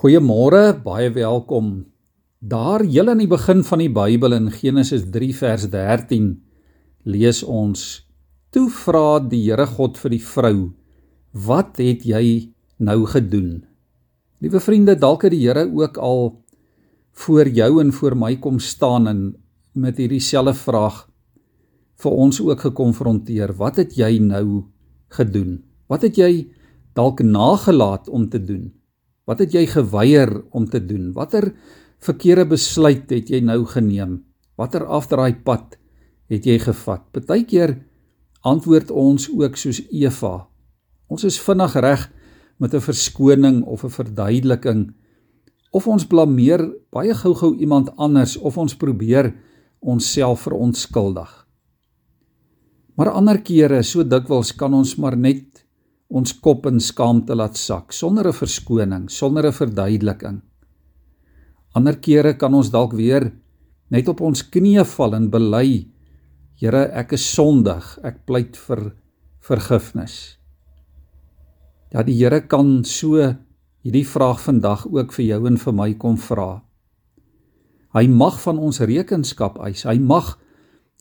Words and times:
Goeiemôre, 0.00 0.80
baie 0.80 1.10
welkom. 1.12 1.66
Daar 2.40 2.80
heel 2.80 3.10
aan 3.12 3.18
die 3.20 3.28
begin 3.28 3.58
van 3.68 3.82
die 3.82 3.90
Bybel 3.92 4.32
in 4.32 4.46
Genesis 4.48 5.02
3 5.12 5.34
vers 5.36 5.66
13 5.68 6.30
lees 7.04 7.42
ons: 7.44 7.82
Toe 8.48 8.70
vra 8.72 9.18
die 9.20 9.42
Here 9.42 9.66
God 9.68 10.00
vir 10.00 10.14
die 10.14 10.22
vrou: 10.24 10.72
"Wat 11.36 11.76
het 11.84 12.08
jy 12.08 12.48
nou 12.78 13.04
gedoen?" 13.04 13.66
Liewe 14.40 14.64
vriende, 14.64 14.96
dalk 14.96 15.28
het 15.28 15.36
die 15.36 15.42
Here 15.44 15.68
ook 15.68 16.00
al 16.00 16.32
voor 17.12 17.52
jou 17.60 17.70
en 17.84 17.92
voor 17.92 18.16
my 18.16 18.36
kom 18.40 18.58
staan 18.58 19.06
en 19.06 19.22
met 19.74 20.00
hierdie 20.00 20.24
selfe 20.24 20.64
vraag 20.64 21.08
vir 22.00 22.12
ons 22.12 22.40
ook 22.40 22.60
gekonfronteer. 22.72 23.52
Wat 23.52 23.76
het 23.76 23.92
jy 24.00 24.16
nou 24.18 24.64
gedoen? 25.12 25.60
Wat 25.92 26.02
het 26.08 26.16
jy 26.16 26.48
dalk 26.94 27.20
nagelaat 27.20 28.08
om 28.08 28.30
te 28.30 28.40
doen? 28.40 28.79
Wat 29.30 29.38
het 29.38 29.52
jy 29.54 29.62
geweier 29.70 30.32
om 30.50 30.64
te 30.66 30.80
doen? 30.82 31.12
Watter 31.14 31.52
verkeerde 32.02 32.48
besluit 32.50 33.12
het 33.14 33.28
jy 33.30 33.38
nou 33.46 33.62
geneem? 33.70 34.24
Watter 34.58 34.82
afdraai 34.90 35.38
pad 35.46 35.76
het 36.30 36.48
jy 36.48 36.56
gevat? 36.58 37.04
Partykeer 37.14 37.76
antwoord 38.42 38.90
ons 38.90 39.28
ook 39.30 39.54
soos 39.60 39.78
Eva. 39.94 40.48
Ons 41.06 41.28
is 41.28 41.38
vinnig 41.38 41.76
reg 41.78 42.08
met 42.58 42.74
'n 42.74 42.82
verskoning 42.82 43.62
of 43.64 43.84
'n 43.84 43.94
verduideliking 43.94 44.94
of 45.70 45.86
ons 45.86 46.06
blameer 46.06 46.66
baie 46.90 47.14
gou-gou 47.14 47.54
iemand 47.54 47.96
anders 47.96 48.36
of 48.36 48.58
ons 48.58 48.74
probeer 48.74 49.34
onsself 49.78 50.40
verontskuldig. 50.40 51.46
Maar 52.96 53.10
ander 53.10 53.38
kere, 53.38 53.82
so 53.82 54.02
dikwels 54.02 54.52
kan 54.52 54.74
ons 54.74 54.96
maar 54.96 55.16
net 55.16 55.64
ons 56.10 56.32
kop 56.42 56.66
in 56.66 56.80
skaamte 56.82 57.34
laat 57.38 57.56
sak 57.56 57.92
sonder 57.92 58.26
'n 58.26 58.32
verskoning, 58.32 59.08
sonder 59.08 59.46
'n 59.46 59.52
verduideliking. 59.52 60.42
Ander 61.74 61.96
kere 61.96 62.34
kan 62.34 62.54
ons 62.54 62.70
dalk 62.70 62.92
weer 62.92 63.32
net 63.90 64.08
op 64.08 64.20
ons 64.20 64.42
knieë 64.42 64.84
val 64.84 65.14
en 65.14 65.30
bely: 65.30 65.86
Here, 66.60 66.90
ek 66.92 67.12
is 67.12 67.24
sondig. 67.34 67.98
Ek 68.04 68.26
pleit 68.26 68.56
vir 68.56 68.92
vergifnis. 69.40 70.36
Ja, 71.92 72.02
die 72.02 72.14
Here 72.14 72.40
kan 72.40 72.84
so 72.84 73.16
hierdie 73.82 74.04
vraag 74.04 74.40
vandag 74.40 74.86
ook 74.86 75.12
vir 75.12 75.24
jou 75.24 75.46
en 75.46 75.56
vir 75.56 75.72
my 75.72 75.94
kom 75.94 76.18
vra. 76.20 76.62
Hy 77.94 78.06
mag 78.06 78.36
van 78.44 78.58
ons 78.58 78.80
rekenskap 78.80 79.58
eis. 79.58 79.86
Hy 79.88 79.98
mag 79.98 80.38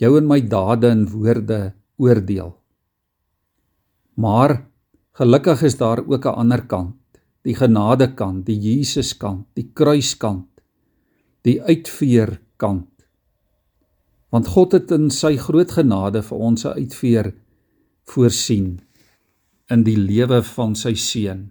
jou 0.00 0.16
en 0.16 0.28
my 0.30 0.40
dade 0.40 0.88
en 0.88 1.04
woorde 1.10 1.74
oordeel. 1.98 2.54
Maar 4.16 4.62
Gelukkig 5.18 5.62
is 5.66 5.76
daar 5.76 5.98
ook 6.06 6.24
'n 6.24 6.38
ander 6.42 6.66
kant, 6.66 6.94
die 7.42 7.54
genadekant, 7.54 8.46
die 8.46 8.58
Jesuskant, 8.58 9.46
die 9.54 9.70
kruiskant, 9.74 10.46
die 11.42 11.62
uitveer 11.62 12.40
kant. 12.56 13.06
Want 14.30 14.46
God 14.46 14.72
het 14.72 14.90
in 14.90 15.10
sy 15.10 15.36
groot 15.36 15.70
genade 15.70 16.22
vir 16.22 16.38
ons 16.38 16.64
'n 16.64 16.78
uitveer 16.78 17.34
voorsien 18.04 18.80
in 19.70 19.82
die 19.82 19.96
lewe 19.96 20.42
van 20.42 20.74
sy 20.74 20.94
seun. 20.94 21.50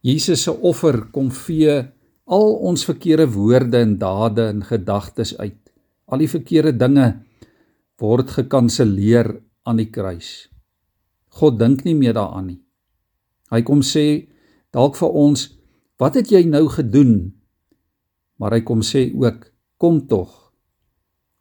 Jesus 0.00 0.42
se 0.42 0.52
offer 0.52 1.10
kom 1.12 1.30
vee 1.30 1.84
al 2.24 2.54
ons 2.54 2.84
verkeerde 2.84 3.26
woorde 3.32 3.78
en 3.78 3.98
dade 3.98 4.48
en 4.48 4.62
gedagtes 4.62 5.38
uit. 5.38 5.72
Al 6.06 6.18
die 6.18 6.28
verkeerde 6.28 6.76
dinge 6.76 7.22
word 7.98 8.30
gekanselleer 8.30 9.42
aan 9.62 9.76
die 9.76 9.90
kruis. 9.90 10.51
God 11.38 11.58
dink 11.60 11.84
nie 11.86 11.96
meer 11.96 12.16
daaraan 12.16 12.50
nie. 12.50 12.60
Hy 13.52 13.62
kom 13.64 13.80
sê 13.84 14.28
dalk 14.72 14.98
vir 15.00 15.16
ons, 15.16 15.46
wat 16.00 16.16
het 16.18 16.32
jy 16.32 16.44
nou 16.48 16.66
gedoen? 16.72 17.32
Maar 18.40 18.58
hy 18.58 18.62
kom 18.66 18.82
sê 18.84 19.08
ook, 19.14 19.46
kom 19.80 20.02
tog. 20.08 20.32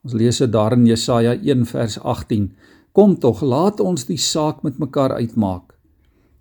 Ons 0.06 0.16
lees 0.18 0.40
dit 0.42 0.52
daar 0.52 0.76
in 0.76 0.88
Jesaja 0.88 1.36
1 1.36 1.66
vers 1.70 1.98
18. 2.00 2.50
Kom 2.96 3.16
tog, 3.22 3.44
laat 3.46 3.80
ons 3.84 4.08
die 4.10 4.20
saak 4.20 4.64
met 4.66 4.80
mekaar 4.82 5.16
uitmaak. 5.20 5.72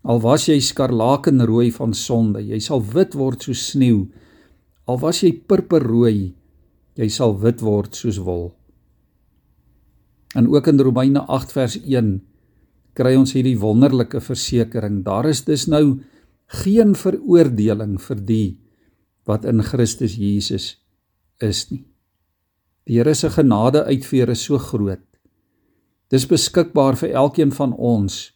Al 0.02 0.22
was 0.24 0.46
jy 0.48 0.56
skarlakenrooi 0.64 1.68
van 1.76 1.92
sonde, 1.94 2.40
jy 2.40 2.58
sal 2.64 2.80
wit 2.94 3.14
word 3.18 3.44
soos 3.44 3.66
sneeu. 3.74 4.06
Al 4.88 4.98
was 5.02 5.20
jy 5.22 5.34
purperrooi, 5.46 6.32
jy 6.96 7.08
sal 7.12 7.36
wit 7.42 7.60
word 7.62 7.94
soos 7.98 8.18
wol. 8.24 8.48
En 10.34 10.48
ook 10.48 10.70
in 10.70 10.80
Romeine 10.80 11.20
8 11.26 11.52
vers 11.52 11.76
1 11.82 12.14
kry 12.94 13.14
ons 13.16 13.34
hierdie 13.36 13.58
wonderlike 13.60 14.20
versekering. 14.20 15.02
Daar 15.06 15.28
is 15.30 15.44
dus 15.44 15.66
nou 15.70 16.00
geen 16.60 16.96
veroordeling 16.98 17.98
vir 18.02 18.24
die 18.26 18.48
wat 19.28 19.46
in 19.46 19.62
Christus 19.62 20.16
Jesus 20.18 20.74
is 21.38 21.68
nie. 21.70 21.84
Die 22.88 22.98
Here 22.98 23.14
se 23.14 23.30
genade 23.30 23.84
uitveer 23.86 24.32
is 24.32 24.42
so 24.42 24.58
groot. 24.58 25.04
Dis 26.10 26.26
beskikbaar 26.26 26.96
vir 26.98 27.14
elkeen 27.14 27.52
van 27.54 27.74
ons 27.76 28.32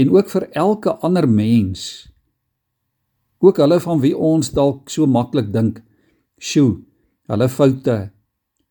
en 0.00 0.12
ook 0.12 0.28
vir 0.32 0.48
elke 0.56 0.94
ander 1.04 1.28
mens. 1.28 2.06
Ook 3.44 3.60
hulle 3.60 3.80
van 3.80 4.00
wie 4.00 4.14
ons 4.16 4.52
dalk 4.56 4.90
so 4.90 5.06
maklik 5.06 5.52
dink, 5.52 5.82
"Sjoe, 6.40 6.84
hulle 7.28 7.48
foute 7.48 8.12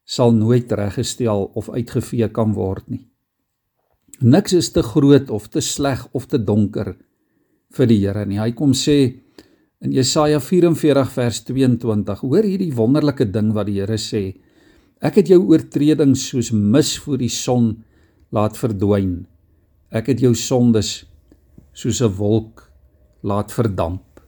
sal 0.06 0.32
nooit 0.32 0.72
reggestel 0.72 1.52
of 1.54 1.70
uitgevee 1.70 2.30
kan 2.30 2.54
word 2.54 2.90
nie." 2.90 3.15
Niks 4.24 4.54
is 4.56 4.70
te 4.72 4.84
groot 4.84 5.30
of 5.30 5.50
te 5.52 5.60
sleg 5.60 6.06
of 6.16 6.26
te 6.32 6.40
donker 6.40 6.94
vir 7.76 7.88
die 7.90 8.00
Here 8.00 8.24
nie. 8.26 8.40
Hy 8.40 8.54
kom 8.56 8.72
sê 8.72 9.20
in 9.84 9.92
Jesaja 9.92 10.40
44 10.40 11.12
vers 11.12 11.42
22: 11.44 12.22
Hoor 12.24 12.48
hierdie 12.48 12.72
wonderlike 12.76 13.28
ding 13.28 13.52
wat 13.54 13.68
die 13.68 13.82
Here 13.82 13.98
sê. 14.00 14.38
Ek 15.04 15.20
het 15.20 15.30
jou 15.30 15.42
oortredings 15.52 16.30
soos 16.32 16.54
mis 16.56 16.96
voor 17.04 17.20
die 17.20 17.32
son 17.32 17.74
laat 18.32 18.56
verdwyn. 18.56 19.26
Ek 19.92 20.08
het 20.14 20.24
jou 20.24 20.34
sondes 20.34 21.04
soos 21.76 22.02
'n 22.02 22.16
wolk 22.16 22.72
laat 23.22 23.52
verdamp. 23.52 24.22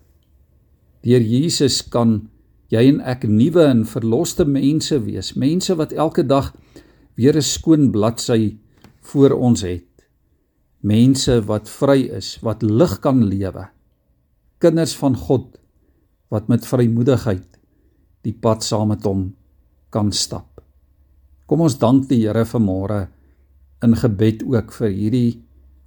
Deur 1.04 1.22
Jesus 1.22 1.82
kan 1.82 2.28
jy 2.70 2.90
en 2.90 3.00
ek 3.00 3.24
nuwe 3.24 3.64
en 3.64 3.86
verloste 3.86 4.44
mense 4.44 5.00
wees, 5.06 5.36
mense 5.36 5.74
wat 5.76 5.94
elke 5.94 6.28
dag 6.28 6.54
weer 7.16 7.38
'n 7.38 7.42
skoon 7.42 7.92
bladsy 7.92 8.58
voor 9.12 9.36
ons 9.38 9.64
het. 9.66 9.86
Mense 10.84 11.40
wat 11.48 11.70
vry 11.70 12.08
is, 12.20 12.36
wat 12.46 12.64
lig 12.64 13.00
kan 13.04 13.24
lewe. 13.24 13.68
Kinders 14.62 14.96
van 14.98 15.16
God 15.18 15.58
wat 16.34 16.50
met 16.52 16.68
vrymoedigheid 16.68 17.58
die 18.28 18.36
pad 18.36 18.66
saam 18.66 18.92
met 18.92 19.06
hom 19.08 19.30
kan 19.94 20.12
stap. 20.12 20.60
Kom 21.48 21.64
ons 21.64 21.78
dank 21.80 22.10
die 22.10 22.26
Here 22.26 22.44
vanmôre 22.46 23.06
in 23.86 23.96
gebed 23.96 24.44
ook 24.44 24.74
vir 24.76 24.92
hierdie 24.92 25.30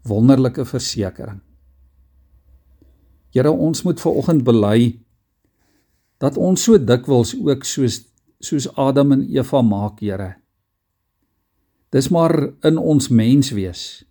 wonderlike 0.08 0.64
versekering. 0.64 1.40
Here, 3.34 3.50
ons 3.50 3.84
moet 3.84 4.00
ver 4.00 4.16
oggend 4.16 4.44
bely 4.46 4.96
dat 6.20 6.38
ons 6.40 6.64
so 6.64 6.78
dikwels 6.78 7.34
ook 7.38 7.66
soos 7.68 8.06
soos 8.40 8.70
Adam 8.80 9.12
en 9.12 9.26
Eva 9.28 9.60
maak, 9.60 10.00
Here. 10.00 10.38
Dis 11.90 12.06
maar 12.08 12.52
in 12.62 12.78
ons 12.78 13.08
menswees. 13.10 14.04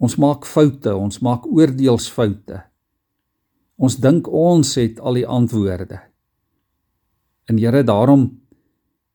Ons 0.00 0.16
maak 0.16 0.46
foute, 0.48 0.94
ons 0.96 1.20
maak 1.20 1.44
oordeelsfoute. 1.46 2.62
Ons 3.76 3.98
dink 4.00 4.28
ons 4.28 4.70
het 4.80 5.00
al 5.00 5.20
die 5.20 5.26
antwoorde. 5.28 6.00
En 7.50 7.60
Here, 7.60 7.84
daarom 7.84 8.30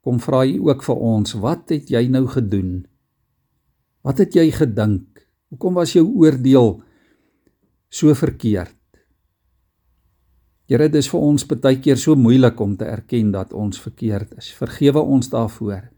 kom 0.06 0.22
vra 0.22 0.44
U 0.46 0.70
ook 0.70 0.86
vir 0.86 1.02
ons, 1.10 1.34
wat 1.42 1.74
het 1.74 1.90
jy 1.92 2.06
nou 2.12 2.28
gedoen? 2.30 2.86
Wat 4.06 4.22
het 4.22 4.38
jy 4.38 4.52
gedink? 4.54 5.26
Hoekom 5.52 5.80
was 5.80 5.96
jou 5.96 6.06
oordeel 6.06 6.78
so 7.90 8.14
verkeerd? 8.16 8.76
Here, 10.68 10.88
dit 10.92 11.00
is 11.00 11.10
vir 11.10 11.24
ons 11.24 11.48
baie 11.48 11.80
keer 11.82 11.98
so 11.98 12.16
moeilik 12.16 12.60
om 12.62 12.78
te 12.78 12.86
erken 12.86 13.32
dat 13.34 13.56
ons 13.56 13.80
verkeerd 13.82 14.38
is. 14.38 14.52
Vergewe 14.54 15.02
ons 15.02 15.32
daarvoor. 15.32 15.97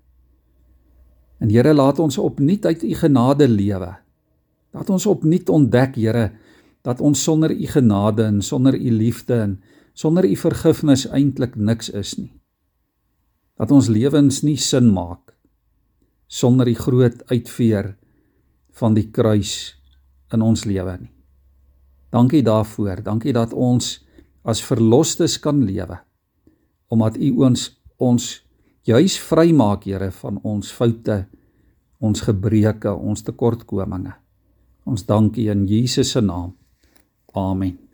En 1.40 1.50
Here, 1.50 1.74
laat 1.74 2.00
ons 2.00 2.18
opnuut 2.18 2.66
uit 2.66 2.84
u 2.84 2.94
genade 2.94 3.48
lewe. 3.48 3.94
Laat 4.76 4.90
ons 4.90 5.06
opnuut 5.06 5.50
ontdek, 5.50 5.96
Here, 5.96 6.32
dat 6.82 7.02
ons 7.02 7.24
sonder 7.24 7.52
u 7.52 7.68
genade 7.68 8.24
en 8.24 8.42
sonder 8.42 8.76
u 8.76 8.92
liefde 8.92 9.34
en 9.34 9.60
sonder 9.94 10.26
u 10.26 10.36
vergifnis 10.36 11.08
eintlik 11.08 11.56
niks 11.56 11.90
is 11.90 12.16
nie. 12.18 12.32
Dat 13.60 13.72
ons 13.72 13.90
lewens 13.92 14.42
nie 14.48 14.58
sin 14.58 14.94
maak 14.94 15.36
sonder 16.30 16.70
die 16.70 16.78
groot 16.78 17.24
uitveer 17.32 17.96
van 18.78 18.94
die 18.94 19.08
kruis 19.10 19.74
in 20.32 20.44
ons 20.46 20.64
lewe 20.70 20.94
nie. 21.02 21.12
Dankie 22.14 22.44
daarvoor. 22.46 23.02
Dankie 23.04 23.34
dat 23.34 23.54
ons 23.54 23.98
as 24.46 24.62
verlosters 24.64 25.40
kan 25.42 25.64
lewe 25.66 26.00
omdat 26.90 27.18
u 27.22 27.30
ons 27.46 27.68
ons 28.02 28.24
juis 28.88 29.18
vrymaak 29.20 29.86
Here 29.86 30.12
van 30.22 30.40
ons 30.44 30.72
foute, 30.72 31.26
ons 32.00 32.22
gebreke, 32.22 32.92
ons 32.92 33.24
tekortkominge. 33.24 34.16
Ons 34.86 35.06
dankie 35.06 35.50
in 35.52 35.68
Jesus 35.68 36.12
se 36.16 36.22
naam. 36.22 36.56
Amen. 37.36 37.89